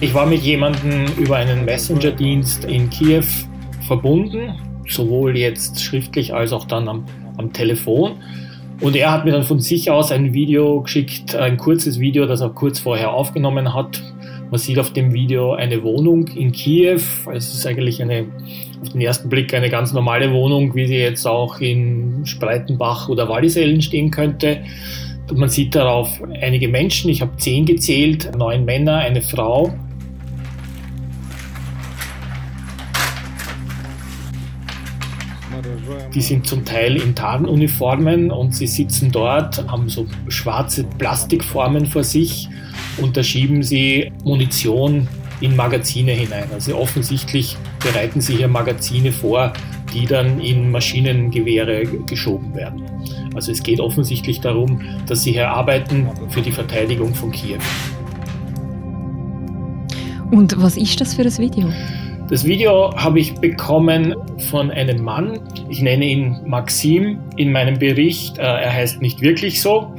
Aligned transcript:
Ich 0.00 0.12
war 0.12 0.26
mit 0.26 0.42
jemandem 0.42 1.06
über 1.18 1.36
einen 1.36 1.64
Messenger-Dienst 1.64 2.64
in 2.64 2.90
Kiew 2.90 3.24
verbunden, 3.86 4.54
sowohl 4.88 5.36
jetzt 5.36 5.82
schriftlich 5.82 6.34
als 6.34 6.52
auch 6.52 6.66
dann 6.66 6.88
am, 6.88 7.04
am 7.36 7.52
Telefon. 7.52 8.16
Und 8.80 8.96
er 8.96 9.12
hat 9.12 9.24
mir 9.24 9.30
dann 9.30 9.44
von 9.44 9.60
sich 9.60 9.90
aus 9.90 10.10
ein 10.10 10.34
Video 10.34 10.82
geschickt, 10.82 11.36
ein 11.36 11.56
kurzes 11.56 12.00
Video, 12.00 12.26
das 12.26 12.40
er 12.40 12.50
kurz 12.50 12.80
vorher 12.80 13.12
aufgenommen 13.12 13.72
hat. 13.72 14.02
Man 14.50 14.58
sieht 14.58 14.78
auf 14.78 14.92
dem 14.92 15.12
Video 15.14 15.52
eine 15.52 15.82
Wohnung 15.82 16.26
in 16.28 16.52
Kiew. 16.52 17.00
Es 17.32 17.54
ist 17.54 17.66
eigentlich 17.66 18.02
eine, 18.02 18.26
auf 18.82 18.90
den 18.90 19.00
ersten 19.00 19.28
Blick 19.28 19.54
eine 19.54 19.70
ganz 19.70 19.92
normale 19.92 20.32
Wohnung, 20.32 20.74
wie 20.74 20.86
sie 20.86 20.96
jetzt 20.96 21.26
auch 21.26 21.60
in 21.60 22.26
Spreitenbach 22.26 23.08
oder 23.08 23.28
Wallisellen 23.28 23.80
stehen 23.80 24.10
könnte. 24.10 24.64
Man 25.32 25.48
sieht 25.48 25.74
darauf 25.74 26.20
einige 26.42 26.68
Menschen, 26.68 27.10
ich 27.10 27.22
habe 27.22 27.36
zehn 27.38 27.64
gezählt, 27.64 28.32
neun 28.36 28.64
Männer, 28.64 28.98
eine 28.98 29.22
Frau. 29.22 29.72
Die 36.14 36.20
sind 36.20 36.46
zum 36.46 36.64
Teil 36.64 36.96
in 36.96 37.14
Tarnuniformen 37.14 38.30
und 38.30 38.54
sie 38.54 38.68
sitzen 38.68 39.10
dort, 39.10 39.66
haben 39.68 39.88
so 39.88 40.06
schwarze 40.28 40.84
Plastikformen 40.84 41.86
vor 41.86 42.04
sich 42.04 42.48
und 42.98 43.16
da 43.16 43.22
schieben 43.22 43.64
sie 43.64 44.12
Munition 44.22 45.08
in 45.40 45.56
Magazine 45.56 46.12
hinein. 46.12 46.48
Also 46.52 46.76
offensichtlich 46.76 47.56
bereiten 47.80 48.20
sie 48.20 48.36
hier 48.36 48.46
Magazine 48.46 49.10
vor, 49.10 49.52
die 49.92 50.06
dann 50.06 50.40
in 50.40 50.70
Maschinengewehre 50.70 51.84
geschoben 52.06 52.54
werden. 52.54 52.82
Also 53.34 53.50
es 53.50 53.62
geht 53.62 53.80
offensichtlich 53.80 54.40
darum, 54.40 54.80
dass 55.06 55.24
sie 55.24 55.32
hier 55.32 55.50
arbeiten 55.50 56.08
für 56.28 56.42
die 56.42 56.52
Verteidigung 56.52 57.12
von 57.12 57.32
Kiew. 57.32 57.58
Und 60.30 60.60
was 60.60 60.76
ist 60.76 61.00
das 61.00 61.14
für 61.14 61.22
ein 61.22 61.38
Video? 61.38 61.68
Das 62.30 62.46
Video 62.46 62.90
habe 62.96 63.20
ich 63.20 63.34
bekommen 63.34 64.14
von 64.48 64.70
einem 64.70 65.04
Mann. 65.04 65.40
Ich 65.68 65.82
nenne 65.82 66.06
ihn 66.06 66.40
Maxim 66.46 67.18
in 67.36 67.52
meinem 67.52 67.78
Bericht. 67.78 68.38
Äh, 68.38 68.42
er 68.42 68.72
heißt 68.72 69.02
nicht 69.02 69.20
wirklich 69.20 69.60
so. 69.60 69.94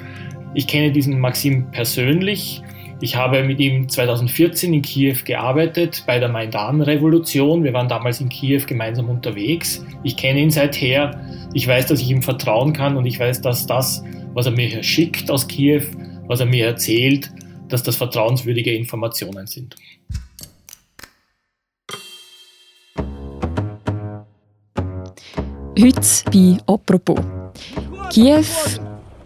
Ich 0.55 0.65
kenne 0.65 0.91
diesen 0.91 1.19
Maxim 1.19 1.69
persönlich. 1.69 2.63
Ich 2.99 3.15
habe 3.15 3.43
mit 3.43 3.59
ihm 3.59 3.87
2014 3.87 4.73
in 4.73 4.81
Kiew 4.81 5.17
gearbeitet 5.23 6.03
bei 6.07 6.17
der 6.17 6.29
Maidan-Revolution. 6.29 7.63
Wir 7.63 7.73
waren 7.73 7.89
damals 7.89 8.19
in 8.19 8.29
Kiew 8.29 8.63
gemeinsam 8.65 9.07
unterwegs. 9.07 9.85
Ich 10.01 10.17
kenne 10.17 10.39
ihn 10.39 10.49
seither. 10.49 11.21
Ich 11.53 11.67
weiß, 11.67 11.85
dass 11.85 12.01
ich 12.01 12.09
ihm 12.09 12.23
vertrauen 12.23 12.73
kann 12.73 12.97
und 12.97 13.05
ich 13.05 13.19
weiß, 13.19 13.41
dass 13.41 13.67
das, 13.67 14.03
was 14.33 14.47
er 14.47 14.51
mir 14.51 14.67
hier 14.67 14.81
schickt 14.81 15.29
aus 15.29 15.47
Kiew, 15.47 15.83
was 16.25 16.39
er 16.39 16.47
mir 16.47 16.65
erzählt, 16.65 17.29
dass 17.69 17.83
das 17.83 17.97
vertrauenswürdige 17.97 18.73
Informationen 18.73 19.45
sind. 19.45 19.75
Heute 25.77 25.99
bei 26.31 26.57
«Apropos» 26.67 27.19
Kiew 28.09 28.45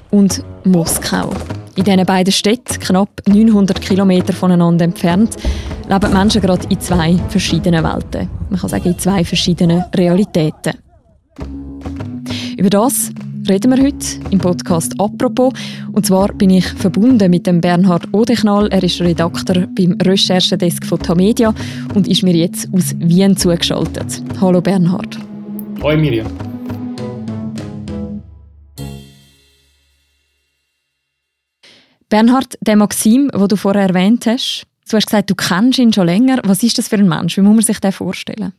und 0.10 0.44
Moskau. 0.64 1.30
In 1.76 1.84
diesen 1.84 2.06
beiden 2.08 2.34
Städten, 2.34 2.80
knapp 2.80 3.22
900 3.28 3.80
Kilometer 3.80 4.34
voneinander 4.34 4.86
entfernt, 4.86 5.36
leben 5.88 6.12
Menschen 6.12 6.42
gerade 6.42 6.66
in 6.70 6.80
zwei 6.80 7.18
verschiedenen 7.30 7.84
Welten. 7.84 8.28
Man 8.50 8.60
kann 8.60 8.70
sagen, 8.70 8.86
in 8.86 8.98
zwei 8.98 9.24
verschiedenen 9.24 9.84
Realitäten. 9.96 10.74
Über 12.58 12.70
das 12.72 13.12
reden 13.48 13.76
wir 13.76 13.84
heute 13.84 14.06
im 14.32 14.40
Podcast 14.40 15.00
«Apropos». 15.00 15.54
Und 15.92 16.08
zwar 16.08 16.30
bin 16.34 16.50
ich 16.50 16.66
verbunden 16.66 17.30
mit 17.30 17.46
dem 17.46 17.62
Bernhard 17.62 18.12
Odechnal. 18.12 18.68
Er 18.70 18.82
ist 18.82 19.00
Redakteur 19.02 19.68
beim 19.78 19.96
Recherchedesk 20.02 20.84
von 20.84 20.98
Tamedia 20.98 21.54
und 21.94 22.08
ist 22.08 22.24
mir 22.24 22.36
jetzt 22.36 22.68
aus 22.74 22.96
Wien 22.98 23.38
zugeschaltet. 23.38 24.24
Hallo 24.42 24.62
Bernhard. 24.62 25.29
Hoi 25.82 25.96
Miriam. 25.96 26.28
Bernhard, 32.10 32.58
der 32.60 32.76
Maxim, 32.76 33.30
den 33.34 33.48
du 33.48 33.56
vorher 33.56 33.84
erwähnt 33.84 34.26
hast, 34.26 34.66
du 34.90 34.98
hast 34.98 35.06
gesagt, 35.08 35.30
du 35.30 35.36
kennst 35.36 35.80
ihn 35.80 35.94
schon 35.94 36.08
länger. 36.08 36.42
Was 36.44 36.64
ist 36.64 36.78
das 36.78 36.90
für 36.90 36.98
ein 36.98 37.08
Mensch? 37.08 37.38
Wie 37.38 37.42
muss 37.42 37.56
man 37.56 37.64
sich 37.64 37.80
den 37.80 37.94
vorstellen? 37.94 38.52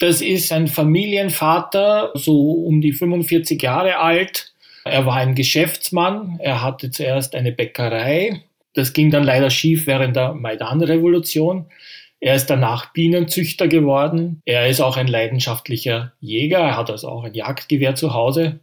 Das 0.00 0.20
ist 0.20 0.50
ein 0.52 0.66
Familienvater, 0.66 2.10
so 2.14 2.52
um 2.52 2.80
die 2.80 2.92
45 2.92 3.62
Jahre 3.62 3.98
alt. 3.98 4.52
Er 4.84 5.06
war 5.06 5.16
ein 5.16 5.36
Geschäftsmann. 5.36 6.40
Er 6.42 6.62
hatte 6.62 6.90
zuerst 6.90 7.36
eine 7.36 7.52
Bäckerei. 7.52 8.42
Das 8.74 8.92
ging 8.92 9.12
dann 9.12 9.22
leider 9.22 9.50
schief 9.50 9.86
während 9.86 10.16
der 10.16 10.34
Maidan-Revolution. 10.34 11.66
Er 12.20 12.34
ist 12.34 12.46
danach 12.46 12.92
Bienenzüchter 12.92 13.68
geworden. 13.68 14.42
Er 14.44 14.68
ist 14.68 14.80
auch 14.80 14.96
ein 14.96 15.06
leidenschaftlicher 15.06 16.12
Jäger. 16.20 16.58
Er 16.58 16.76
hat 16.76 16.90
also 16.90 17.08
auch 17.08 17.24
ein 17.24 17.34
Jagdgewehr 17.34 17.94
zu 17.94 18.14
Hause. 18.14 18.60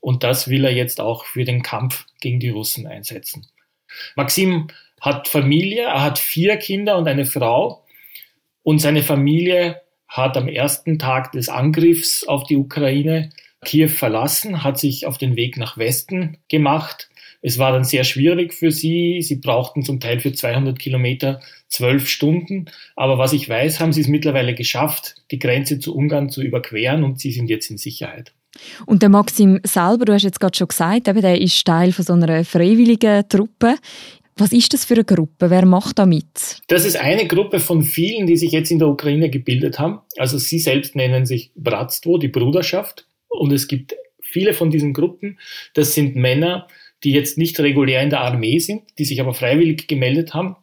Und 0.00 0.22
das 0.22 0.48
will 0.48 0.64
er 0.64 0.72
jetzt 0.72 1.00
auch 1.00 1.24
für 1.24 1.44
den 1.44 1.62
Kampf 1.62 2.06
gegen 2.20 2.38
die 2.38 2.50
Russen 2.50 2.86
einsetzen. 2.86 3.46
Maxim 4.14 4.68
hat 5.00 5.28
Familie, 5.28 5.84
er 5.84 6.02
hat 6.02 6.18
vier 6.18 6.56
Kinder 6.56 6.98
und 6.98 7.08
eine 7.08 7.24
Frau. 7.24 7.84
Und 8.62 8.80
seine 8.80 9.02
Familie 9.02 9.80
hat 10.06 10.36
am 10.36 10.48
ersten 10.48 10.98
Tag 10.98 11.32
des 11.32 11.48
Angriffs 11.48 12.26
auf 12.26 12.44
die 12.44 12.56
Ukraine 12.56 13.30
Kiew 13.64 13.88
verlassen, 13.88 14.62
hat 14.62 14.78
sich 14.78 15.06
auf 15.06 15.18
den 15.18 15.36
Weg 15.36 15.56
nach 15.56 15.78
Westen 15.78 16.38
gemacht. 16.48 17.10
Es 17.40 17.58
war 17.58 17.72
dann 17.72 17.84
sehr 17.84 18.04
schwierig 18.04 18.52
für 18.52 18.70
sie. 18.70 19.20
Sie 19.22 19.36
brauchten 19.36 19.84
zum 19.84 20.00
Teil 20.00 20.20
für 20.20 20.32
200 20.32 20.78
Kilometer 20.78 21.40
zwölf 21.68 22.08
Stunden. 22.08 22.66
Aber 22.96 23.18
was 23.18 23.32
ich 23.32 23.48
weiß, 23.48 23.80
haben 23.80 23.92
sie 23.92 24.00
es 24.00 24.08
mittlerweile 24.08 24.54
geschafft, 24.54 25.16
die 25.30 25.38
Grenze 25.38 25.78
zu 25.78 25.94
Ungarn 25.94 26.30
zu 26.30 26.42
überqueren 26.42 27.04
und 27.04 27.20
sie 27.20 27.32
sind 27.32 27.48
jetzt 27.48 27.70
in 27.70 27.78
Sicherheit. 27.78 28.32
Und 28.86 29.02
der 29.02 29.08
Maxim 29.08 29.60
selber, 29.64 30.04
du 30.04 30.12
hast 30.12 30.24
jetzt 30.24 30.40
gerade 30.40 30.56
schon 30.56 30.68
gesagt, 30.68 31.06
eben, 31.06 31.20
der 31.20 31.40
ist 31.40 31.64
Teil 31.64 31.92
von 31.92 32.04
so 32.04 32.14
einer 32.14 32.44
freiwilligen 32.44 33.28
Truppe. 33.28 33.76
Was 34.36 34.52
ist 34.52 34.72
das 34.72 34.84
für 34.84 34.94
eine 34.94 35.04
Gruppe? 35.04 35.50
Wer 35.50 35.66
macht 35.66 35.98
da 35.98 36.06
mit? 36.06 36.60
Das 36.68 36.84
ist 36.84 36.96
eine 36.96 37.26
Gruppe 37.26 37.58
von 37.58 37.82
vielen, 37.82 38.26
die 38.26 38.36
sich 38.36 38.52
jetzt 38.52 38.70
in 38.70 38.78
der 38.78 38.88
Ukraine 38.88 39.30
gebildet 39.30 39.78
haben. 39.78 40.00
Also 40.16 40.38
sie 40.38 40.60
selbst 40.60 40.94
nennen 40.94 41.26
sich 41.26 41.50
Bratstvo, 41.56 42.18
die 42.18 42.28
Bruderschaft. 42.28 43.06
Und 43.28 43.52
es 43.52 43.66
gibt 43.66 43.96
viele 44.20 44.54
von 44.54 44.70
diesen 44.70 44.92
Gruppen. 44.92 45.38
Das 45.74 45.94
sind 45.94 46.14
Männer, 46.14 46.68
die 47.04 47.12
jetzt 47.12 47.38
nicht 47.38 47.58
regulär 47.60 48.02
in 48.02 48.10
der 48.10 48.20
Armee 48.20 48.58
sind, 48.58 48.82
die 48.98 49.04
sich 49.04 49.20
aber 49.20 49.34
freiwillig 49.34 49.86
gemeldet 49.86 50.34
haben 50.34 50.56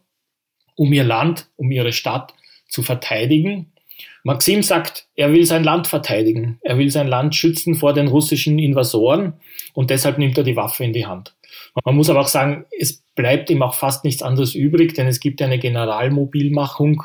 um 0.76 0.92
ihr 0.94 1.04
Land, 1.04 1.48
um 1.56 1.72
ihre 1.72 1.94
Stadt 1.94 2.34
zu 2.68 2.84
verteidigen. 2.84 3.72
Maxim 4.24 4.62
sagt, 4.62 5.08
er 5.16 5.32
will 5.32 5.46
sein 5.46 5.64
Land 5.64 5.88
verteidigen. 5.88 6.60
Er 6.62 6.78
will 6.78 6.90
sein 6.90 7.08
Land 7.08 7.36
schützen 7.36 7.76
vor 7.76 7.94
den 7.94 8.08
russischen 8.08 8.60
Invasoren 8.60 9.34
und 9.74 9.90
deshalb 9.90 10.18
nimmt 10.18 10.38
er 10.38 10.44
die 10.44 10.56
Waffe 10.56 10.84
in 10.84 10.94
die 10.94 11.06
Hand. 11.06 11.36
Man 11.84 11.96
muss 11.96 12.10
aber 12.10 12.22
auch 12.22 12.28
sagen, 12.28 12.66
es 12.78 13.04
bleibt 13.16 13.50
ihm 13.50 13.62
auch 13.62 13.76
fast 13.76 14.04
nichts 14.04 14.22
anderes 14.22 14.56
übrig, 14.56 14.94
denn 14.96 15.08
es 15.08 15.20
gibt 15.20 15.42
eine 15.42 15.60
Generalmobilmachung 15.60 17.04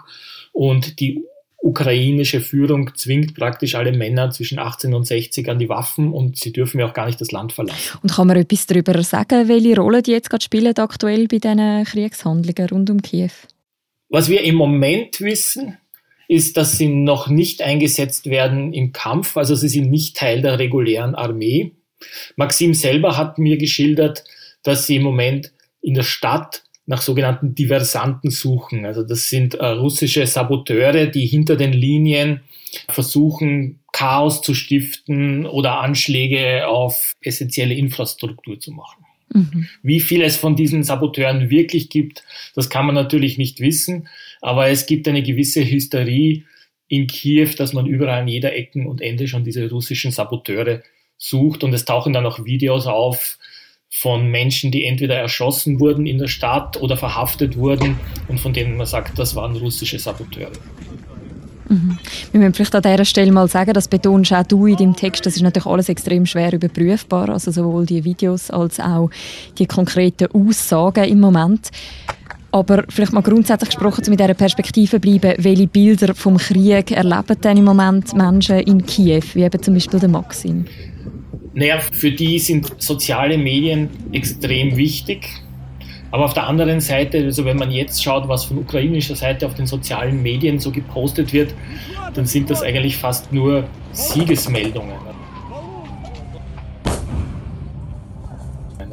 und 0.52 0.98
die 0.98 1.24
ukrainische 1.62 2.40
Führung 2.40 2.90
zwingt 2.94 3.34
praktisch 3.34 3.74
alle 3.74 3.92
Männer 3.92 4.30
zwischen 4.30 4.58
18 4.58 4.94
und 4.94 5.06
60 5.06 5.48
an 5.48 5.58
die 5.58 5.68
Waffen 5.68 6.12
und 6.12 6.38
sie 6.38 6.52
dürfen 6.52 6.80
ja 6.80 6.86
auch 6.86 6.94
gar 6.94 7.06
nicht 7.06 7.20
das 7.20 7.32
Land 7.32 7.52
verlassen. 7.52 7.98
Und 8.02 8.12
kann 8.12 8.26
man 8.26 8.36
etwas 8.36 8.66
darüber 8.66 9.02
sagen, 9.02 9.48
welche 9.48 9.76
Rolle 9.76 10.02
die 10.02 10.12
jetzt 10.12 10.30
gerade 10.30 10.44
spielen 10.44 10.76
aktuell 10.76 11.28
bei 11.28 11.38
diesen 11.38 11.84
Kriegshandlungen 11.84 12.70
rund 12.70 12.90
um 12.90 13.02
Kiew? 13.02 13.30
Was 14.08 14.28
wir 14.28 14.42
im 14.42 14.54
Moment 14.54 15.20
wissen, 15.20 15.76
ist, 16.28 16.56
dass 16.56 16.78
sie 16.78 16.88
noch 16.88 17.28
nicht 17.28 17.60
eingesetzt 17.60 18.26
werden 18.26 18.72
im 18.72 18.92
Kampf, 18.92 19.36
also 19.36 19.54
sie 19.54 19.68
sind 19.68 19.90
nicht 19.90 20.16
Teil 20.16 20.42
der 20.42 20.58
regulären 20.58 21.14
Armee. 21.14 21.72
Maxim 22.36 22.72
selber 22.72 23.16
hat 23.16 23.38
mir 23.38 23.58
geschildert, 23.58 24.24
dass 24.62 24.86
sie 24.86 24.96
im 24.96 25.02
Moment 25.02 25.52
in 25.82 25.94
der 25.94 26.04
Stadt 26.04 26.62
nach 26.90 27.02
sogenannten 27.02 27.54
Diversanten 27.54 28.32
suchen. 28.32 28.84
Also 28.84 29.04
das 29.04 29.28
sind 29.28 29.54
äh, 29.54 29.64
russische 29.64 30.26
Saboteure, 30.26 31.06
die 31.06 31.24
hinter 31.24 31.54
den 31.54 31.72
Linien 31.72 32.40
versuchen, 32.88 33.78
Chaos 33.92 34.42
zu 34.42 34.54
stiften 34.54 35.46
oder 35.46 35.78
Anschläge 35.82 36.66
auf 36.66 37.14
essentielle 37.20 37.74
Infrastruktur 37.74 38.58
zu 38.58 38.72
machen. 38.72 39.04
Mhm. 39.32 39.68
Wie 39.84 40.00
viel 40.00 40.20
es 40.22 40.36
von 40.36 40.56
diesen 40.56 40.82
Saboteuren 40.82 41.48
wirklich 41.48 41.90
gibt, 41.90 42.24
das 42.56 42.70
kann 42.70 42.86
man 42.86 42.96
natürlich 42.96 43.38
nicht 43.38 43.60
wissen, 43.60 44.08
aber 44.40 44.66
es 44.68 44.86
gibt 44.86 45.06
eine 45.06 45.22
gewisse 45.22 45.64
Hysterie 45.64 46.42
in 46.88 47.06
Kiew, 47.06 47.50
dass 47.56 47.72
man 47.72 47.86
überall 47.86 48.22
an 48.22 48.26
jeder 48.28 48.52
Ecken 48.52 48.88
und 48.88 49.00
Ende 49.00 49.28
schon 49.28 49.44
diese 49.44 49.70
russischen 49.70 50.10
Saboteure 50.10 50.82
sucht 51.18 51.62
und 51.62 51.72
es 51.72 51.84
tauchen 51.84 52.12
dann 52.12 52.26
auch 52.26 52.44
Videos 52.44 52.88
auf 52.88 53.38
von 53.92 54.28
Menschen, 54.28 54.70
die 54.70 54.84
entweder 54.84 55.16
erschossen 55.16 55.80
wurden 55.80 56.06
in 56.06 56.18
der 56.18 56.28
Stadt 56.28 56.80
oder 56.80 56.96
verhaftet 56.96 57.56
wurden 57.56 57.98
und 58.28 58.38
von 58.38 58.52
denen 58.52 58.76
man 58.76 58.86
sagt, 58.86 59.18
das 59.18 59.34
waren 59.34 59.56
russische 59.56 59.98
Saboteure. 59.98 60.52
Mhm. 61.68 61.98
Wir 62.32 62.40
müssen 62.40 62.54
vielleicht 62.54 62.74
an 62.74 62.82
dieser 62.82 63.04
Stelle 63.04 63.32
mal 63.32 63.48
sagen, 63.48 63.72
das 63.72 63.88
betonst 63.88 64.32
auch 64.32 64.44
du 64.44 64.66
in 64.66 64.76
deinem 64.76 64.96
Text, 64.96 65.26
das 65.26 65.36
ist 65.36 65.42
natürlich 65.42 65.66
alles 65.66 65.88
extrem 65.88 66.26
schwer 66.26 66.52
überprüfbar, 66.52 67.28
also 67.28 67.50
sowohl 67.50 67.86
die 67.86 68.04
Videos 68.04 68.50
als 68.50 68.80
auch 68.80 69.10
die 69.58 69.66
konkreten 69.66 70.28
Aussagen 70.32 71.04
im 71.04 71.20
Moment. 71.20 71.70
Aber 72.52 72.84
vielleicht 72.88 73.12
mal 73.12 73.22
grundsätzlich 73.22 73.70
gesprochen, 73.70 74.02
um 74.04 74.10
mit 74.10 74.20
dieser 74.20 74.34
Perspektive 74.34 74.98
bleiben, 74.98 75.34
welche 75.38 75.68
Bilder 75.68 76.14
vom 76.16 76.36
Krieg 76.36 76.90
erleben 76.90 77.40
denn 77.40 77.58
im 77.58 77.64
Moment 77.64 78.12
Menschen 78.14 78.58
in 78.58 78.84
Kiew, 78.84 79.22
wie 79.34 79.44
eben 79.44 79.62
zum 79.62 79.74
Beispiel 79.74 80.00
der 80.00 80.08
Maxim? 80.08 80.64
Naja, 81.52 81.80
für 81.80 82.12
die 82.12 82.38
sind 82.38 82.80
soziale 82.80 83.36
Medien 83.36 83.90
extrem 84.12 84.76
wichtig. 84.76 85.28
Aber 86.12 86.24
auf 86.24 86.34
der 86.34 86.46
anderen 86.46 86.80
Seite, 86.80 87.18
also 87.18 87.44
wenn 87.44 87.56
man 87.56 87.70
jetzt 87.70 88.02
schaut, 88.02 88.28
was 88.28 88.44
von 88.44 88.58
ukrainischer 88.58 89.14
Seite 89.14 89.46
auf 89.46 89.54
den 89.54 89.66
sozialen 89.66 90.22
Medien 90.22 90.58
so 90.58 90.70
gepostet 90.70 91.32
wird, 91.32 91.54
dann 92.14 92.26
sind 92.26 92.50
das 92.50 92.62
eigentlich 92.62 92.96
fast 92.96 93.32
nur 93.32 93.64
Siegesmeldungen. 93.92 95.09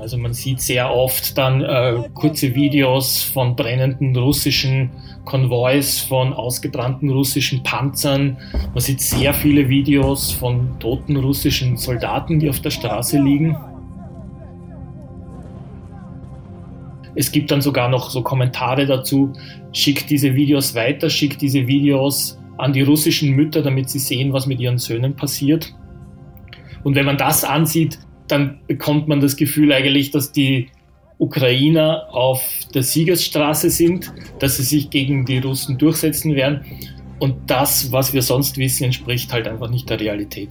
Also 0.07 0.17
man 0.17 0.31
sieht 0.31 0.61
sehr 0.61 0.89
oft 0.89 1.37
dann 1.37 1.61
äh, 1.61 1.95
kurze 2.13 2.55
Videos 2.55 3.23
von 3.23 3.57
brennenden 3.57 4.15
russischen 4.15 4.89
Konvois, 5.25 5.99
von 6.07 6.31
ausgebrannten 6.31 7.09
russischen 7.09 7.61
Panzern. 7.61 8.37
Man 8.73 8.79
sieht 8.79 9.01
sehr 9.01 9.33
viele 9.33 9.67
Videos 9.67 10.31
von 10.31 10.79
toten 10.79 11.17
russischen 11.17 11.75
Soldaten, 11.75 12.39
die 12.39 12.49
auf 12.49 12.61
der 12.61 12.69
Straße 12.69 13.19
liegen. 13.19 13.57
Es 17.15 17.29
gibt 17.29 17.51
dann 17.51 17.61
sogar 17.61 17.89
noch 17.89 18.09
so 18.09 18.21
Kommentare 18.21 18.85
dazu, 18.85 19.33
schickt 19.73 20.09
diese 20.09 20.35
Videos 20.35 20.73
weiter, 20.73 21.09
schickt 21.09 21.41
diese 21.41 21.67
Videos 21.67 22.39
an 22.57 22.71
die 22.71 22.83
russischen 22.83 23.31
Mütter, 23.31 23.61
damit 23.61 23.89
sie 23.89 23.99
sehen, 23.99 24.31
was 24.31 24.47
mit 24.47 24.61
ihren 24.61 24.77
Söhnen 24.77 25.17
passiert. 25.17 25.75
Und 26.85 26.95
wenn 26.95 27.05
man 27.05 27.17
das 27.17 27.43
ansieht, 27.43 27.99
dann 28.27 28.59
bekommt 28.67 29.07
man 29.07 29.21
das 29.21 29.35
Gefühl 29.35 29.71
eigentlich, 29.71 30.11
dass 30.11 30.31
die 30.31 30.69
Ukrainer 31.19 32.07
auf 32.11 32.41
der 32.73 32.83
Siegesstraße 32.83 33.69
sind, 33.69 34.13
dass 34.39 34.57
sie 34.57 34.63
sich 34.63 34.89
gegen 34.89 35.25
die 35.25 35.39
Russen 35.39 35.77
durchsetzen 35.77 36.35
werden. 36.35 36.63
Und 37.19 37.35
das, 37.49 37.91
was 37.91 38.13
wir 38.13 38.21
sonst 38.21 38.57
wissen, 38.57 38.83
entspricht 38.83 39.33
halt 39.33 39.47
einfach 39.47 39.69
nicht 39.69 39.89
der 39.89 39.99
Realität. 39.99 40.49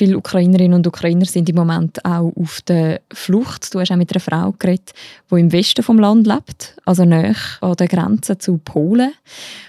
Viele 0.00 0.16
Ukrainerinnen 0.16 0.72
und 0.72 0.86
Ukrainer 0.86 1.26
sind 1.26 1.50
im 1.50 1.56
Moment 1.56 2.02
auch 2.06 2.32
auf 2.34 2.62
der 2.62 3.02
Flucht. 3.12 3.74
Du 3.74 3.80
hast 3.80 3.92
auch 3.92 3.96
mit 3.96 4.10
einer 4.10 4.20
Frau 4.20 4.54
geredet, 4.58 4.92
die 5.30 5.34
im 5.38 5.52
Westen 5.52 5.82
vom 5.82 5.98
Land 5.98 6.26
lebt, 6.26 6.74
also 6.86 7.04
näher 7.04 7.36
an 7.60 7.74
der 7.74 7.86
Grenze 7.86 8.38
zu 8.38 8.56
Polen. 8.56 9.12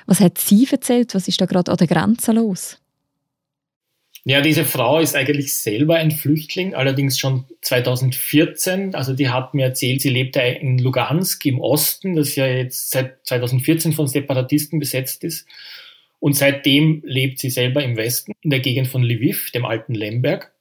Was 0.05 0.21
hat 0.21 0.37
sie 0.37 0.65
erzählt? 0.71 1.15
Was 1.15 1.27
ist 1.27 1.41
da 1.41 1.45
gerade 1.47 1.69
an 1.69 1.75
der 1.75 1.87
Grenze 1.87 2.31
los? 2.31 2.77
Ja, 4.23 4.39
diese 4.39 4.63
Frau 4.63 4.99
ist 5.01 5.17
eigentlich 5.17 5.53
selber 5.53 5.95
ein 5.95 6.11
Flüchtling, 6.11 6.75
allerdings 6.75 7.19
schon 7.19 7.43
2014. 7.63 8.95
Also 8.95 9.13
die 9.13 9.27
hat 9.27 9.53
mir 9.53 9.65
erzählt, 9.65 9.99
sie 9.99 10.11
lebte 10.11 10.39
in 10.39 10.77
Lugansk 10.77 11.45
im 11.45 11.59
Osten, 11.59 12.15
das 12.15 12.37
ja 12.37 12.45
jetzt 12.45 12.91
seit 12.91 13.17
2014 13.25 13.91
von 13.91 14.07
Separatisten 14.07 14.79
besetzt 14.79 15.25
ist. 15.25 15.45
Und 16.21 16.33
seitdem 16.33 17.01
lebt 17.03 17.39
sie 17.39 17.49
selber 17.49 17.83
im 17.83 17.97
Westen, 17.97 18.33
in 18.41 18.51
der 18.51 18.59
Gegend 18.59 18.87
von 18.87 19.01
Lviv, 19.01 19.49
dem 19.51 19.65
alten 19.65 19.95
Lemberg. 19.95 20.53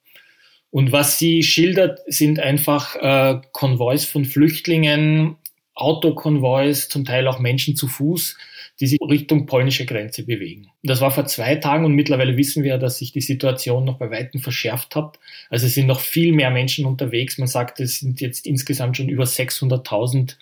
Und 0.70 0.90
was 0.90 1.18
sie 1.18 1.42
schildert, 1.42 2.00
sind 2.06 2.40
einfach 2.40 2.96
äh, 2.96 3.40
Konvois 3.52 4.06
von 4.10 4.24
Flüchtlingen, 4.24 5.36
Autokonvois, 5.74 6.88
zum 6.88 7.04
Teil 7.04 7.28
auch 7.28 7.40
Menschen 7.40 7.76
zu 7.76 7.88
Fuß, 7.88 8.38
die 8.80 8.86
sich 8.86 8.98
Richtung 9.06 9.44
polnische 9.44 9.84
Grenze 9.84 10.24
bewegen. 10.24 10.68
Das 10.82 11.02
war 11.02 11.10
vor 11.10 11.26
zwei 11.26 11.56
Tagen 11.56 11.84
und 11.84 11.94
mittlerweile 11.94 12.38
wissen 12.38 12.64
wir, 12.64 12.78
dass 12.78 12.96
sich 12.96 13.12
die 13.12 13.20
Situation 13.20 13.84
noch 13.84 13.98
bei 13.98 14.10
Weitem 14.10 14.40
verschärft 14.40 14.96
hat. 14.96 15.18
Also 15.50 15.66
es 15.66 15.74
sind 15.74 15.86
noch 15.86 16.00
viel 16.00 16.32
mehr 16.32 16.50
Menschen 16.50 16.86
unterwegs. 16.86 17.36
Man 17.36 17.48
sagt, 17.48 17.80
es 17.80 17.98
sind 17.98 18.22
jetzt 18.22 18.46
insgesamt 18.46 18.96
schon 18.96 19.10
über 19.10 19.24
600.000 19.24 20.36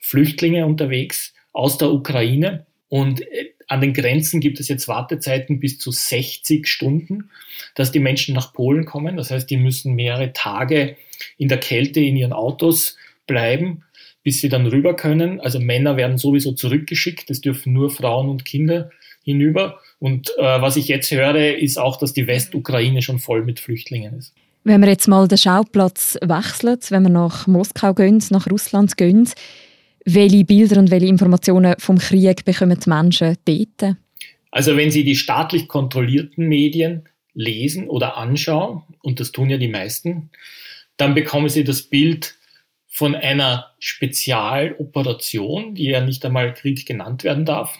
Flüchtlinge 0.00 0.66
unterwegs 0.66 1.32
aus 1.52 1.78
der 1.78 1.92
Ukraine. 1.92 2.66
Und 2.88 3.22
äh, 3.22 3.50
an 3.66 3.80
den 3.80 3.94
Grenzen 3.94 4.40
gibt 4.40 4.60
es 4.60 4.68
jetzt 4.68 4.88
Wartezeiten 4.88 5.60
bis 5.60 5.78
zu 5.78 5.90
60 5.90 6.66
Stunden, 6.68 7.30
dass 7.74 7.92
die 7.92 8.00
Menschen 8.00 8.34
nach 8.34 8.52
Polen 8.52 8.84
kommen. 8.84 9.16
Das 9.16 9.30
heißt, 9.30 9.48
die 9.48 9.56
müssen 9.56 9.94
mehrere 9.94 10.32
Tage 10.32 10.96
in 11.38 11.48
der 11.48 11.58
Kälte 11.58 12.00
in 12.00 12.16
ihren 12.16 12.32
Autos 12.32 12.96
bleiben, 13.26 13.82
bis 14.22 14.40
sie 14.40 14.48
dann 14.48 14.66
rüber 14.66 14.94
können. 14.94 15.40
Also 15.40 15.60
Männer 15.60 15.96
werden 15.96 16.18
sowieso 16.18 16.52
zurückgeschickt. 16.52 17.30
Es 17.30 17.40
dürfen 17.40 17.72
nur 17.72 17.90
Frauen 17.90 18.28
und 18.28 18.44
Kinder 18.44 18.90
hinüber. 19.22 19.80
Und 19.98 20.30
äh, 20.38 20.42
was 20.42 20.76
ich 20.76 20.88
jetzt 20.88 21.10
höre, 21.10 21.56
ist 21.56 21.78
auch, 21.78 21.96
dass 21.96 22.12
die 22.12 22.26
Westukraine 22.26 23.02
schon 23.02 23.18
voll 23.18 23.44
mit 23.44 23.60
Flüchtlingen 23.60 24.18
ist. 24.18 24.34
Wenn 24.64 24.80
wir 24.80 24.88
jetzt 24.88 25.08
mal 25.08 25.28
den 25.28 25.38
Schauplatz 25.38 26.18
wechseln, 26.22 26.78
wenn 26.88 27.02
wir 27.02 27.10
nach 27.10 27.46
Moskau 27.46 27.92
gehen, 27.92 28.22
nach 28.30 28.50
Russland 28.50 28.96
gehen, 28.96 29.28
welche 30.04 30.44
Bilder 30.44 30.78
und 30.78 30.90
welche 30.90 31.06
Informationen 31.06 31.74
vom 31.78 31.98
Krieg 31.98 32.44
bekommen 32.44 32.78
die 32.78 32.88
Menschen 32.88 33.36
dort? 33.44 33.96
Also 34.50 34.76
wenn 34.76 34.90
Sie 34.90 35.04
die 35.04 35.16
staatlich 35.16 35.66
kontrollierten 35.68 36.46
Medien 36.46 37.08
lesen 37.32 37.88
oder 37.88 38.16
anschauen, 38.16 38.82
und 39.02 39.20
das 39.20 39.32
tun 39.32 39.50
ja 39.50 39.56
die 39.56 39.68
meisten, 39.68 40.30
dann 40.96 41.14
bekommen 41.14 41.48
Sie 41.48 41.64
das 41.64 41.82
Bild 41.82 42.36
von 42.86 43.16
einer 43.16 43.72
Spezialoperation, 43.80 45.74
die 45.74 45.86
ja 45.86 46.00
nicht 46.00 46.24
einmal 46.24 46.54
Krieg 46.54 46.86
genannt 46.86 47.24
werden 47.24 47.44
darf. 47.44 47.76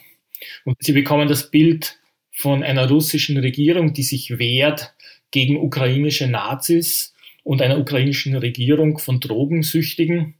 Und 0.64 0.76
Sie 0.80 0.92
bekommen 0.92 1.28
das 1.28 1.50
Bild 1.50 2.00
von 2.32 2.64
einer 2.64 2.88
russischen 2.88 3.36
Regierung, 3.38 3.92
die 3.92 4.02
sich 4.02 4.38
wehrt 4.38 4.94
gegen 5.30 5.56
ukrainische 5.56 6.26
Nazis 6.26 7.14
und 7.44 7.62
einer 7.62 7.78
ukrainischen 7.78 8.34
Regierung 8.34 8.98
von 8.98 9.20
Drogensüchtigen 9.20 10.34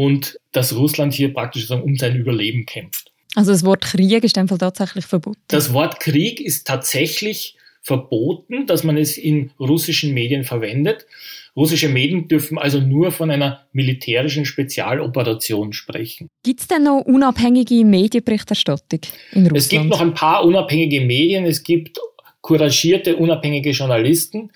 und 0.00 0.40
dass 0.52 0.74
Russland 0.74 1.12
hier 1.12 1.34
praktisch 1.34 1.70
um 1.70 1.94
sein 1.96 2.16
Überleben 2.16 2.64
kämpft. 2.64 3.12
Also 3.34 3.52
das 3.52 3.66
Wort 3.66 3.82
Krieg 3.84 4.24
ist 4.24 4.38
einfach 4.38 4.56
tatsächlich 4.56 5.04
verboten? 5.04 5.38
Das 5.48 5.74
Wort 5.74 6.00
Krieg 6.00 6.40
ist 6.40 6.66
tatsächlich 6.66 7.58
verboten, 7.82 8.66
dass 8.66 8.82
man 8.82 8.96
es 8.96 9.18
in 9.18 9.50
russischen 9.60 10.14
Medien 10.14 10.44
verwendet. 10.44 11.06
Russische 11.54 11.90
Medien 11.90 12.28
dürfen 12.28 12.56
also 12.56 12.80
nur 12.80 13.12
von 13.12 13.30
einer 13.30 13.66
militärischen 13.72 14.46
Spezialoperation 14.46 15.74
sprechen. 15.74 16.28
Gibt 16.44 16.60
es 16.60 16.68
denn 16.68 16.84
noch 16.84 17.02
unabhängige 17.02 17.84
Medienberichterstattung 17.84 19.00
in 19.32 19.42
Russland? 19.42 19.56
Es 19.58 19.68
gibt 19.68 19.84
noch 19.84 20.00
ein 20.00 20.14
paar 20.14 20.46
unabhängige 20.46 21.02
Medien. 21.02 21.44
Es 21.44 21.62
gibt 21.62 21.98
couragierte, 22.40 23.16
unabhängige 23.16 23.70
Journalisten, 23.70 24.50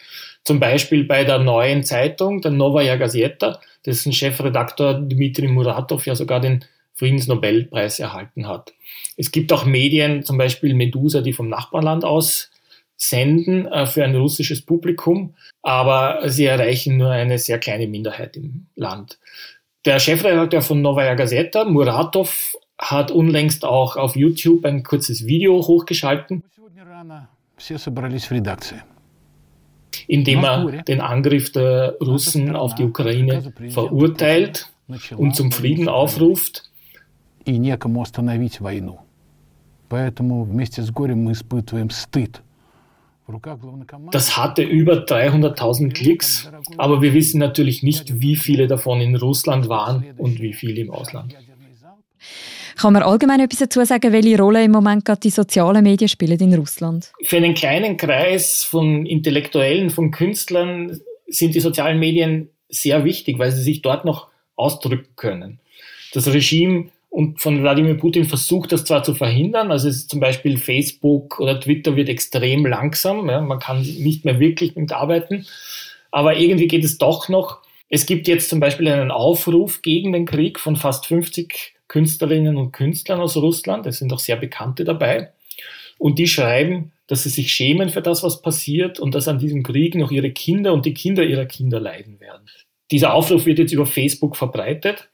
zum 0.45 0.61
Beispiel 0.61 1.05
bei 1.05 1.25
der 1.25 1.38
neuen 1.38 1.83
Zeitung, 1.83 2.41
der 2.41 2.50
Novaya 2.50 2.97
Gazeta, 2.97 3.61
dessen 3.85 4.12
Chefredaktor 4.12 4.95
Dmitri 4.95 5.49
Muratov 5.49 6.07
ja 6.07 6.14
sogar 6.14 6.41
den 6.41 6.64
Friedensnobelpreis 6.95 7.99
erhalten 7.99 8.47
hat. 8.47 8.73
Es 9.17 9.33
gibt 9.33 9.53
auch 9.53 9.64
Medien, 9.64 10.23
zum 10.23 10.38
Beispiel 10.38 10.75
Medusa, 10.75 11.21
die 11.21 11.33
vom 11.33 11.49
Nachbarland 11.49 12.05
aus 12.05 12.50
senden 12.97 13.67
äh, 13.67 13.87
für 13.87 14.05
ein 14.05 14.14
russisches 14.14 14.62
Publikum, 14.62 15.35
aber 15.62 16.29
sie 16.31 16.45
erreichen 16.45 16.97
nur 16.97 17.11
eine 17.11 17.38
sehr 17.38 17.59
kleine 17.59 17.88
Minderheit 17.88 18.37
im 18.37 18.67
Land. 18.76 19.19
Der 19.85 19.99
Chefredakteur 19.99 20.62
von 20.62 20.81
Novaya 20.81 21.14
Gazeta, 21.14 21.64
Muratov, 21.64 22.57
hat 22.79 23.11
unlängst 23.11 23.64
auch 23.64 23.97
auf 23.97 24.17
YouTube 24.17 24.64
ein 24.64 24.83
kurzes 24.83 25.26
Video 25.26 25.55
hochgeschalten, 25.67 26.43
in 30.07 30.25
dem 30.25 30.45
er 30.45 30.83
den 30.83 31.01
Angriff 31.01 31.53
der 31.53 31.97
Russen 32.01 32.57
auf 32.57 32.75
die 32.75 32.85
Ukraine 32.85 33.53
verurteilt 33.71 34.71
und 35.17 35.35
zum 35.35 35.53
Frieden 35.53 35.89
aufruft. 35.89 36.71
Das 44.11 44.37
hatte 44.37 44.63
über 44.63 45.05
300.000 45.05 45.93
Klicks, 45.93 46.51
aber 46.77 47.01
wir 47.01 47.15
wissen 47.15 47.39
natürlich 47.39 47.83
nicht, 47.83 48.21
wie 48.21 48.37
viele 48.37 48.67
davon 48.67 49.01
in 49.01 49.17
Russland 49.17 49.69
waren 49.69 50.05
und 50.19 50.41
wie 50.41 50.53
viele 50.53 50.83
im 50.83 50.91
Ausland. 50.91 51.35
Kann 52.76 52.93
man 52.93 53.02
allgemein 53.02 53.40
etwas 53.40 53.61
dazu 53.61 53.85
sagen, 53.85 54.12
welche 54.12 54.38
Rolle 54.38 54.64
im 54.64 54.73
Moment 54.73 55.04
gerade 55.04 55.21
die 55.21 55.31
sozialen 55.31 55.83
Medien 55.83 56.09
spielen 56.09 56.38
in 56.38 56.54
Russland? 56.54 57.12
Für 57.23 57.37
einen 57.37 57.54
kleinen 57.54 57.97
Kreis 57.97 58.64
von 58.64 59.07
Intellektuellen, 59.07 59.90
von 59.90 60.11
Künstlern 60.11 61.00
sind 61.26 61.54
die 61.54 61.61
sozialen 61.61 61.99
Medien 61.99 62.50
sehr 62.69 63.04
wichtig, 63.04 63.38
weil 63.38 63.52
sie 63.52 63.62
sich 63.62 63.83
dort 63.83 64.04
noch 64.04 64.28
ausdrücken 64.57 65.14
können. 65.16 65.61
Das 66.12 66.33
Regime 66.33 66.90
und 67.11 67.40
von 67.40 67.62
Wladimir 67.62 67.95
Putin 67.95 68.25
versucht 68.25 68.73
das 68.73 68.85
zwar 68.85 69.04
zu 69.04 69.14
verhindern, 69.14 69.71
also 69.71 69.90
zum 69.90 70.19
Beispiel 70.19 70.59
Facebook 70.59 71.38
oder 71.38 71.61
Twitter 71.61 71.95
wird 71.95 72.09
extrem 72.09 72.66
langsam, 72.66 73.28
ja, 73.28 73.40
man 73.40 73.61
kann 73.61 73.83
nicht 73.83 74.25
mehr 74.25 74.40
wirklich 74.40 74.75
mitarbeiten, 74.75 75.47
aber 76.11 76.37
irgendwie 76.37 76.66
geht 76.66 76.85
es 76.85 76.99
doch 76.99 77.28
noch. 77.28 77.61
Es 77.88 78.07
gibt 78.07 78.26
jetzt 78.26 78.49
zum 78.49 78.59
Beispiel 78.59 78.88
einen 78.88 79.12
Aufruf 79.12 79.83
gegen 79.83 80.12
den 80.12 80.26
Krieg 80.26 80.59
von 80.59 80.75
fast 80.75 81.07
50 81.07 81.75
Künstlerinnen 81.95 82.57
und 82.57 82.73
Künstlern 82.73 83.21
aus 83.21 83.37
Russland, 83.37 83.87
es 83.87 83.99
sind 83.99 84.13
auch 84.13 84.19
sehr 84.19 84.35
bekannte 84.35 84.83
dabei, 84.83 85.31
und 85.97 86.19
die 86.19 86.27
schreiben, 86.27 86.91
dass 87.07 87.23
sie 87.23 87.29
sich 87.29 87.53
schämen 87.53 87.89
für 87.89 88.03
das, 88.03 88.25
was 88.25 88.43
passiert 88.43 88.99
und 88.99 89.15
dass 89.15 89.29
an 89.29 89.39
diesem 89.39 89.63
Krieg 89.63 89.95
noch 89.95 90.11
ihre 90.11 90.33
Kinder 90.33 90.73
und 90.73 90.87
die 90.87 90.93
Kinder 90.93 91.23
ihrer 91.23 91.47
Kinder 91.47 91.79
leiden 91.79 92.19
werden. 92.19 92.51
Dieser 92.91 93.15
Aufruf 93.15 93.47
wird 93.47 93.61
jetzt 93.61 93.73
über 93.73 93.87
Facebook 93.87 94.37
verbreitet, 94.37 95.09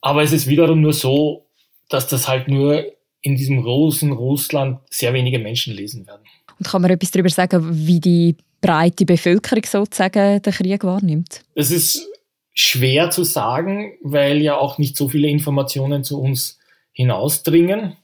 aber 0.00 0.22
es 0.22 0.32
ist 0.32 0.46
wiederum 0.46 0.80
nur 0.80 0.94
so, 0.94 1.44
dass 1.90 2.08
das 2.08 2.26
halt 2.26 2.48
nur 2.48 2.86
in 3.20 3.36
diesem 3.36 3.62
großen 3.62 4.10
Russland 4.10 4.78
sehr 4.88 5.12
wenige 5.12 5.38
Menschen 5.38 5.74
lesen 5.74 6.06
werden. 6.06 6.22
Und 6.58 6.66
kann 6.66 6.80
man 6.80 6.90
etwas 6.90 7.10
darüber 7.10 7.28
sagen, 7.28 7.68
wie 7.70 8.00
die 8.00 8.34
breite 8.62 9.04
Bevölkerung 9.04 9.64
sozusagen 9.66 10.40
den 10.40 10.52
Krieg 10.54 10.84
wahrnimmt? 10.84 11.42
Es 11.54 11.70
ist 11.70 12.08
schwer 12.54 13.10
zu 13.10 13.24
sagen, 13.24 13.94
weil 14.02 14.40
ja 14.40 14.56
auch 14.56 14.78
nicht 14.78 14.96
so 14.96 15.08
viele 15.08 15.28
Informationen 15.28 16.04
zu 16.04 16.20
uns 16.20 16.58
hinausdringen. 16.92 17.96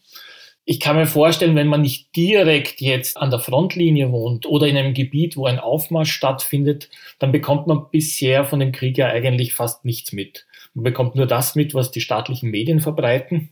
Ich 0.64 0.78
kann 0.78 0.96
mir 0.96 1.06
vorstellen, 1.06 1.56
wenn 1.56 1.68
man 1.68 1.80
nicht 1.80 2.14
direkt 2.14 2.80
jetzt 2.80 3.16
an 3.16 3.30
der 3.30 3.38
Frontlinie 3.38 4.12
wohnt 4.12 4.46
oder 4.46 4.66
in 4.66 4.76
einem 4.76 4.94
Gebiet, 4.94 5.36
wo 5.36 5.46
ein 5.46 5.58
Aufmarsch 5.58 6.12
stattfindet, 6.12 6.90
dann 7.18 7.32
bekommt 7.32 7.66
man 7.66 7.86
bisher 7.90 8.44
von 8.44 8.60
dem 8.60 8.72
Krieg 8.72 8.98
ja 8.98 9.06
eigentlich 9.06 9.54
fast 9.54 9.84
nichts 9.84 10.12
mit. 10.12 10.46
Man 10.74 10.84
bekommt 10.84 11.16
nur 11.16 11.26
das 11.26 11.54
mit, 11.54 11.74
was 11.74 11.90
die 11.90 12.00
staatlichen 12.00 12.50
Medien 12.50 12.80
verbreiten. 12.80 13.50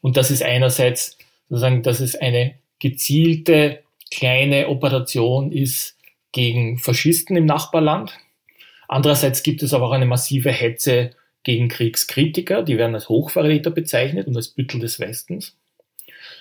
Und 0.00 0.16
das 0.16 0.30
ist 0.30 0.42
einerseits 0.42 1.18
sozusagen, 1.48 1.82
dass 1.82 2.00
es 2.00 2.16
eine 2.16 2.54
gezielte 2.78 3.82
kleine 4.10 4.68
Operation 4.68 5.52
ist 5.52 5.96
gegen 6.32 6.78
Faschisten 6.78 7.36
im 7.36 7.46
Nachbarland. 7.46 8.18
Andererseits 8.88 9.42
gibt 9.42 9.62
es 9.62 9.74
aber 9.74 9.86
auch 9.86 9.92
eine 9.92 10.06
massive 10.06 10.50
Hetze 10.50 11.10
gegen 11.42 11.68
Kriegskritiker, 11.68 12.62
die 12.62 12.76
werden 12.76 12.94
als 12.94 13.08
Hochverräter 13.08 13.70
bezeichnet 13.70 14.26
und 14.26 14.36
als 14.36 14.48
Büttel 14.48 14.80
des 14.80 14.98
Westens. 14.98 15.56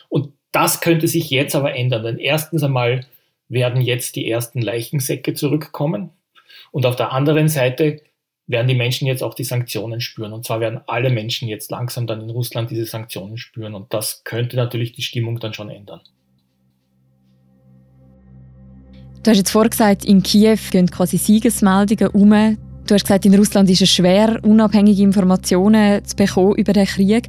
Und 0.09 0.33
das 0.51 0.81
könnte 0.81 1.07
sich 1.07 1.29
jetzt 1.29 1.55
aber 1.55 1.75
ändern, 1.75 2.03
denn 2.03 2.17
erstens 2.17 2.63
einmal 2.63 3.05
werden 3.47 3.81
jetzt 3.81 4.15
die 4.15 4.29
ersten 4.29 4.61
Leichensäcke 4.61 5.33
zurückkommen 5.33 6.11
und 6.71 6.85
auf 6.85 6.95
der 6.95 7.11
anderen 7.11 7.49
Seite 7.49 8.01
werden 8.47 8.67
die 8.67 8.75
Menschen 8.75 9.07
jetzt 9.07 9.23
auch 9.23 9.33
die 9.33 9.43
Sanktionen 9.43 10.01
spüren. 10.01 10.33
Und 10.33 10.45
zwar 10.45 10.59
werden 10.59 10.81
alle 10.87 11.09
Menschen 11.09 11.47
jetzt 11.47 11.71
langsam 11.71 12.05
dann 12.05 12.21
in 12.21 12.29
Russland 12.29 12.69
diese 12.69 12.85
Sanktionen 12.85 13.37
spüren. 13.37 13.73
Und 13.73 13.93
das 13.93 14.23
könnte 14.23 14.55
natürlich 14.55 14.91
die 14.91 15.01
Stimmung 15.01 15.39
dann 15.39 15.53
schon 15.53 15.69
ändern. 15.69 16.01
Du 19.25 19.32
hast 19.32 19.38
jetzt 19.38 19.50
vorgesagt, 19.50 20.05
in 20.05 20.22
Kiew 20.22 20.60
gehen 20.70 20.86
quasi 20.86 21.17
Siegesmeldungen 21.17 22.10
um. 22.10 22.29
Du 22.86 22.94
hast 22.94 23.05
gesagt, 23.05 23.25
in 23.25 23.34
Russland 23.34 23.67
ist 23.72 23.82
es 23.82 23.89
schwer, 23.89 24.39
unabhängige 24.44 25.01
Informationen 25.01 26.05
zu 26.05 26.15
bekommen 26.15 26.53
über 26.53 26.74
den 26.74 26.86
Krieg. 26.86 27.27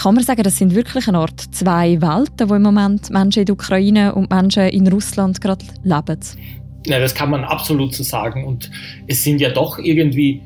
Kann 0.00 0.14
man 0.14 0.24
sagen, 0.24 0.42
das 0.42 0.56
sind 0.56 0.74
wirklich 0.74 1.06
eine 1.06 1.18
Art 1.18 1.38
zwei 1.50 2.00
Welten, 2.00 2.48
wo 2.48 2.54
im 2.54 2.62
Moment 2.62 3.10
Menschen 3.10 3.40
in 3.40 3.44
der 3.44 3.52
Ukraine 3.52 4.14
und 4.14 4.30
Menschen 4.30 4.70
in 4.70 4.88
Russland 4.88 5.42
gerade 5.42 5.66
leben? 5.82 6.18
Ja, 6.86 6.98
das 6.98 7.14
kann 7.14 7.28
man 7.28 7.44
absolut 7.44 7.94
so 7.94 8.04
sagen. 8.04 8.46
Und 8.46 8.70
es 9.06 9.22
sind 9.22 9.38
ja 9.38 9.50
doch 9.50 9.78
irgendwie 9.78 10.40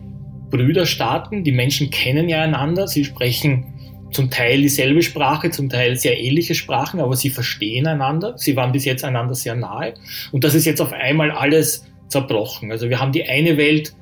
Brüderstaaten. 0.51 1.45
Die 1.45 1.53
Menschen 1.53 1.91
kennen 1.91 2.29
ja 2.29 2.43
einander. 2.43 2.89
Sie 2.89 3.05
sprechen 3.05 3.67
zum 4.11 4.31
Teil 4.31 4.63
dieselbe 4.63 5.03
Sprache, 5.03 5.51
zum 5.51 5.69
Teil 5.69 5.97
sehr 5.97 6.19
ähnliche 6.19 6.55
Sprachen, 6.55 7.01
aber 7.01 7.17
sie 7.17 7.31
verstehen 7.31 7.87
einander. 7.87 8.35
Sie 8.37 8.57
waren 8.57 8.73
bis 8.73 8.85
jetzt 8.85 9.05
einander 9.05 9.35
sehr 9.35 9.55
nahe. 9.55 9.95
Und 10.33 10.45
das 10.45 10.55
ist 10.55 10.65
jetzt 10.65 10.81
auf 10.81 10.93
einmal 10.93 11.31
alles 11.31 11.85
zerbrochen. 12.09 12.73
Also 12.73 12.89
wir 12.89 13.01
haben 13.01 13.13
die 13.13 13.25
eine 13.25 13.57
Welt, 13.57 13.93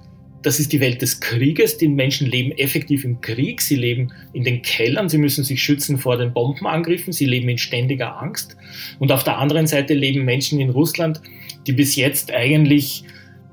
das 0.43 0.61
ist 0.61 0.73
die 0.73 0.81
Welt 0.81 1.03
des 1.03 1.21
Krieges. 1.21 1.77
Die 1.77 1.89
Menschen 1.89 2.29
leben 2.29 2.53
effektiv 2.53 3.05
im 3.05 3.21
Krieg. 3.21 3.61
Sie 3.61 3.75
leben 3.75 4.13
in 4.33 4.45
den 4.45 4.63
Kellern. 4.63 5.09
Sie 5.09 5.19
müssen 5.19 5.43
sich 5.43 5.61
schützen 5.61 5.99
vor 5.99 6.17
den 6.17 6.33
Bombenangriffen. 6.33 7.13
Sie 7.13 7.27
leben 7.27 7.49
in 7.49 7.59
ständiger 7.59 8.23
Angst. 8.23 8.57
Und 9.01 9.11
auf 9.11 9.25
der 9.25 9.39
anderen 9.39 9.67
Seite 9.67 9.95
leben 9.95 10.25
Menschen 10.25 10.61
in 10.61 10.71
Russland, 10.71 11.21
die 11.67 11.73
bis 11.73 11.97
jetzt 11.97 12.33
eigentlich 12.33 13.03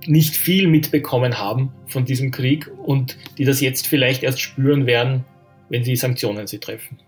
nicht 0.06 0.36
viel 0.36 0.68
mitbekommen 0.68 1.40
haben 1.40 1.72
von 1.88 2.06
diesem 2.06 2.30
Krieg 2.30 2.70
und 2.86 3.18
die 3.38 3.46
das 3.46 3.62
jetzt 3.62 3.88
vielleicht 3.88 4.22
erst 4.22 4.42
spüren 4.42 4.86
werden, 4.86 5.26
wenn 5.70 5.84
die 5.84 5.96
Sanktionen 5.96 6.48
sie 6.48 6.60
treffen. 6.60 7.00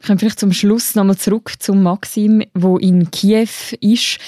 Ich 0.00 0.06
komme 0.06 0.18
vielleicht 0.18 0.40
zum 0.40 0.52
Schluss 0.52 0.94
nochmal 0.94 1.18
zurück 1.18 1.52
zum 1.58 1.82
Maxim, 1.82 2.42
wo 2.54 2.78
in 2.78 3.10
Kiew 3.10 3.48
ist. 3.80 4.18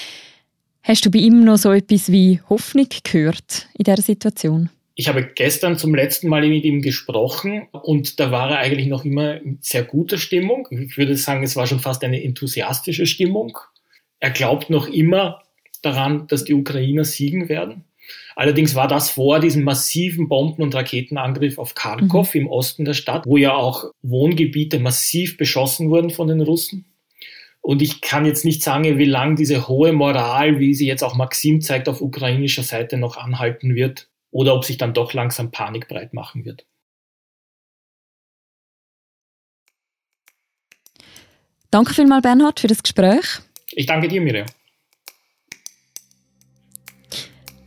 Hast 0.83 1.05
du 1.05 1.11
bei 1.11 1.19
ihm 1.19 1.43
noch 1.43 1.57
so 1.57 1.71
etwas 1.71 2.11
wie 2.11 2.39
Hoffnung 2.49 2.87
gehört 3.03 3.67
in 3.77 3.83
dieser 3.85 4.01
Situation? 4.01 4.69
Ich 4.95 5.07
habe 5.07 5.23
gestern 5.23 5.77
zum 5.77 5.95
letzten 5.95 6.27
Mal 6.27 6.47
mit 6.47 6.65
ihm 6.65 6.81
gesprochen 6.81 7.67
und 7.71 8.19
da 8.19 8.31
war 8.31 8.51
er 8.51 8.59
eigentlich 8.59 8.87
noch 8.87 9.05
immer 9.05 9.41
in 9.41 9.57
sehr 9.61 9.83
guter 9.83 10.17
Stimmung. 10.17 10.67
Ich 10.69 10.97
würde 10.97 11.15
sagen, 11.15 11.43
es 11.43 11.55
war 11.55 11.65
schon 11.65 11.79
fast 11.79 12.03
eine 12.03 12.21
enthusiastische 12.21 13.05
Stimmung. 13.05 13.57
Er 14.19 14.31
glaubt 14.31 14.69
noch 14.69 14.87
immer 14.87 15.41
daran, 15.81 16.27
dass 16.27 16.43
die 16.43 16.53
Ukrainer 16.53 17.05
siegen 17.05 17.49
werden. 17.49 17.85
Allerdings 18.35 18.75
war 18.75 18.87
das 18.87 19.11
vor 19.11 19.39
diesem 19.39 19.63
massiven 19.63 20.27
Bomben- 20.27 20.63
und 20.63 20.73
Raketenangriff 20.73 21.57
auf 21.57 21.75
Kharkov 21.75 22.33
mhm. 22.33 22.41
im 22.41 22.47
Osten 22.47 22.85
der 22.85 22.93
Stadt, 22.93 23.25
wo 23.25 23.37
ja 23.37 23.53
auch 23.53 23.91
Wohngebiete 24.01 24.79
massiv 24.79 25.37
beschossen 25.37 25.89
wurden 25.89 26.09
von 26.09 26.27
den 26.27 26.41
Russen. 26.41 26.85
Und 27.61 27.81
ich 27.81 28.01
kann 28.01 28.25
jetzt 28.25 28.43
nicht 28.43 28.63
sagen, 28.63 28.97
wie 28.97 29.05
lange 29.05 29.35
diese 29.35 29.67
hohe 29.67 29.93
Moral, 29.93 30.59
wie 30.59 30.73
sie 30.73 30.87
jetzt 30.87 31.03
auch 31.03 31.15
Maxim 31.15 31.61
zeigt, 31.61 31.87
auf 31.87 32.01
ukrainischer 32.01 32.63
Seite 32.63 32.97
noch 32.97 33.17
anhalten 33.17 33.75
wird 33.75 34.09
oder 34.31 34.55
ob 34.55 34.65
sich 34.65 34.77
dann 34.77 34.93
doch 34.93 35.13
langsam 35.13 35.51
Panik 35.51 35.87
breit 35.87 36.13
machen 36.13 36.43
wird. 36.43 36.65
Danke 41.69 41.93
vielmals, 41.93 42.23
Bernhard, 42.23 42.59
für 42.59 42.67
das 42.67 42.81
Gespräch. 42.81 43.39
Ich 43.73 43.85
danke 43.85 44.07
dir, 44.07 44.19
Miriam. 44.19 44.47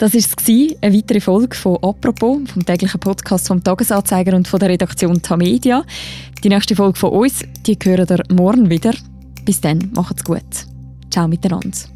Das 0.05 0.13
war 0.13 0.77
eine 0.83 0.95
weitere 0.95 1.19
Folge 1.19 1.57
von 1.57 1.79
«Apropos», 1.79 2.39
vom 2.53 2.67
täglichen 2.67 3.01
Podcast 3.01 3.49
vom 3.49 3.65
«Tagesanzeiger» 3.65 4.37
und 4.37 4.47
von 4.47 4.61
der 4.61 4.69
Redaktion 4.69 5.23
Tamedia. 5.23 5.83
Die 6.43 6.51
nächste 6.51 6.77
Folge 6.77 6.99
von 6.99 7.11
uns, 7.11 7.43
die 7.67 7.79
hören 7.83 8.07
ihr 8.11 8.35
morgen 8.35 8.69
wieder. 8.69 8.93
Bis 9.47 9.63
dann, 9.63 9.91
macht's 9.95 10.23
gut. 10.23 10.43
Ciao 11.11 11.27
miteinander. 11.27 11.94